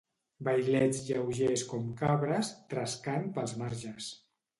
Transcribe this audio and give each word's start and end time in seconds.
Vailets 0.45 1.01
lleugers 1.09 1.63
com 1.73 1.91
cabres, 1.99 2.49
trescant 2.73 3.29
pels 3.37 3.55
marges 3.61 4.09